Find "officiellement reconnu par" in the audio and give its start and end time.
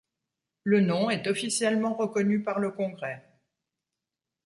1.27-2.57